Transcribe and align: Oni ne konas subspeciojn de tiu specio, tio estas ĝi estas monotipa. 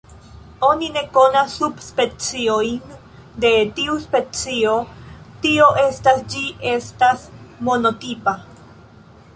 Oni 0.67 0.87
ne 0.93 1.01
konas 1.17 1.51
subspeciojn 1.59 2.95
de 3.45 3.51
tiu 3.81 3.99
specio, 4.07 4.73
tio 5.45 5.69
estas 5.87 6.27
ĝi 6.35 6.45
estas 6.75 7.29
monotipa. 7.71 8.37